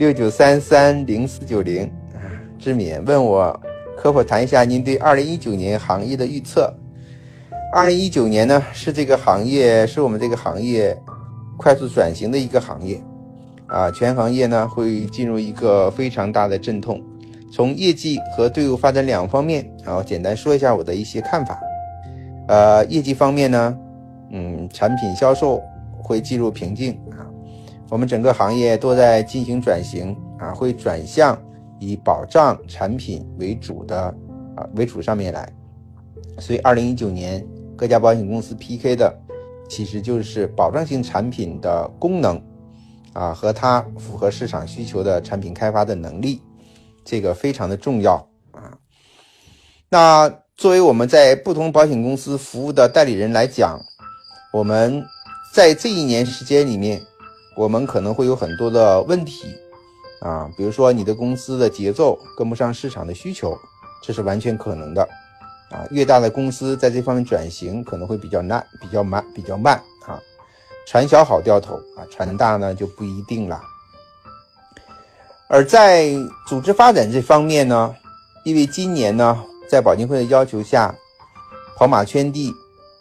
[0.00, 1.86] 六九三三零四九零，
[2.58, 3.60] 志敏问我
[3.98, 6.72] 可否谈一下您对二零一九年行业的预测？
[7.70, 10.96] 二零一九年呢，是这个行业是我们这个行业
[11.58, 12.98] 快速转型的一个行业，
[13.66, 16.98] 啊，全行业呢会进入一个非常大的阵痛。
[17.52, 21.60] 从业绩和队伍发展两方面，然后简单说一下我的一些看法。
[22.48, 23.78] 呃，业绩方面呢，
[24.30, 25.62] 嗯，产品销售
[26.02, 26.98] 会进入瓶颈，
[27.90, 31.36] 我们整个行业都在进行转型啊，会转向
[31.80, 34.02] 以保障产品为主的
[34.56, 35.52] 啊为主上面来，
[36.38, 37.44] 所以二零一九年
[37.76, 39.12] 各家保险公司 PK 的
[39.68, 42.40] 其实就是保障性产品的功能
[43.12, 46.40] 啊和它符合市场需求的产品开发的能力。
[47.04, 48.14] 这个非常的重要
[48.52, 48.76] 啊。
[49.88, 53.80] 那作为我们在不同保险公司服务的代理人来讲，
[54.52, 55.02] 我们
[55.52, 57.00] 在这一年时间里面，
[57.56, 59.54] 我们可能会有很多的问题
[60.20, 63.58] 啊，比如说你的公司的节奏跟不上市场的需求，
[64.02, 65.02] 这是完全可能的
[65.70, 65.84] 啊。
[65.90, 70.20] 越大的公司在这方面转型可能会比较难、比较慢、比较慢啊。
[70.86, 73.60] 船小好掉头啊，船大呢就不一定了。
[75.48, 76.10] 而在
[76.46, 77.94] 组织发展这方面呢，
[78.44, 80.94] 因为今年呢，在保监会的要求下，
[81.76, 82.54] 跑马圈地，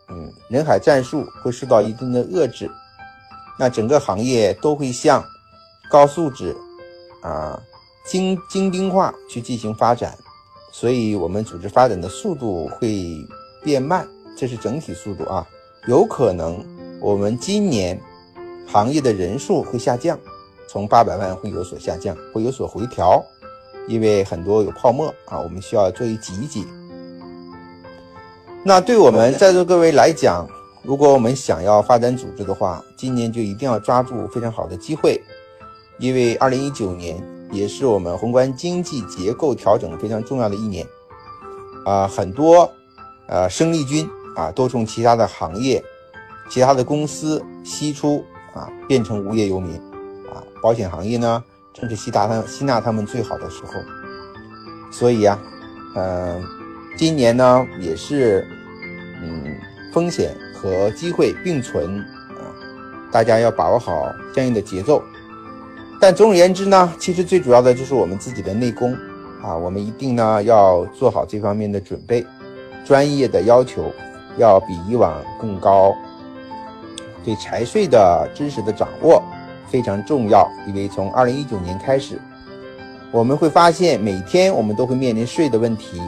[0.08, 2.70] 嗯，人海战术会受到一定的遏制，
[3.60, 5.22] 那整个行业都会向
[5.92, 6.56] 高素质
[7.22, 7.62] 啊
[8.06, 10.18] 精精兵化去进行发展，
[10.72, 13.06] 所以我们组织发展的速度会
[13.62, 14.08] 变慢，
[14.38, 15.46] 这是整体速度啊，
[15.88, 16.66] 有可能
[17.02, 18.00] 我们今年
[18.66, 20.18] 行业的人数会下降。
[20.72, 23.26] 从八百万会有所下降，会有所回调，
[23.88, 26.64] 因为很多有泡沫啊，我们需要做一挤一挤。
[28.64, 30.48] 那对我们在座各位来讲，
[30.82, 35.22] 如果我们想要发展组织的话，今年就一定要抓住非常好的机会，
[35.98, 40.86] 因为二零一九年也是我们宏观经济结构调整非常重要的一年
[41.86, 42.72] 啊，很多
[43.28, 45.84] 呃生力军啊都从其他的行业、
[46.50, 48.24] 其他的公司吸出
[48.54, 49.76] 啊，变成无业游民。
[50.32, 53.74] 啊保险行业呢，正是吸纳他吸纳他们最好的时候，
[54.92, 55.40] 所以呀，
[55.96, 56.44] 嗯，
[56.98, 58.46] 今年呢也是，
[59.24, 59.56] 嗯，
[59.92, 62.42] 风险和机会并存啊，
[63.12, 65.02] 大家要把握好相应的节奏。
[66.00, 68.94] 但总而言之呢，其实最主要的就是我们自己的内功
[69.44, 72.26] 啊，我们一定呢要做好这方面的准备，
[72.86, 73.92] 专业的要求
[74.38, 75.94] 要比以往更高，
[77.24, 79.22] 对财税的知识的掌握。
[79.72, 82.20] 非常重要，因为从二零一九年开始，
[83.12, 86.02] 我们会发现每天我们都会面临税的问题，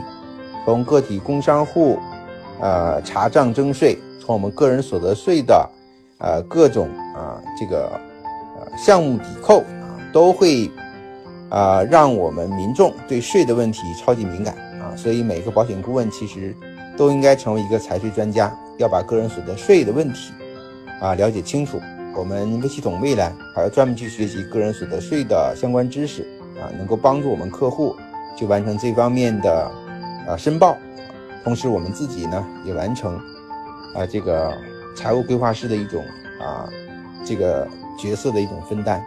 [0.66, 2.00] 从个体工商户，
[2.62, 5.70] 呃查账征税，从我们个人所得税的，
[6.20, 7.90] 呃各种啊这个
[8.58, 10.70] 呃项目抵扣啊，都会
[11.50, 16.56] 啊让我们民众对税的问题超级敏感啊，所以每个保险顾问其实
[16.96, 20.32] 都应该成为一个财税专家，要把个人所得税的问题
[21.02, 21.80] 啊了解清楚。
[22.14, 26.24] 我们微系统未来还要专门去学习个人所得税的相关知识
[26.60, 27.96] 啊，能够帮助我们客户
[28.38, 29.72] 去完成这方面的
[30.28, 30.76] 啊申报，
[31.44, 33.18] 同时我们自己呢也完成
[33.96, 34.56] 啊这个
[34.96, 36.04] 财务规划师的一种
[36.40, 36.70] 啊
[37.26, 39.04] 这个角色的一种分担。